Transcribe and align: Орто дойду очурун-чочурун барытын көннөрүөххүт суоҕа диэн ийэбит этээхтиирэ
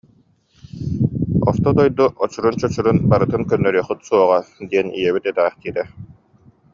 Орто 1.51 1.73
дойду 1.79 2.07
очурун-чочурун 2.25 2.97
барытын 3.11 3.43
көннөрүөххүт 3.51 3.99
суоҕа 4.07 4.39
диэн 4.69 4.87
ийэбит 4.99 5.25
этээхтиирэ 5.31 5.83